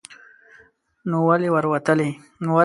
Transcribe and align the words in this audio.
نو 1.09 1.17
ولې 1.27 1.49
ور 1.53 1.65
وتلې 1.71 2.09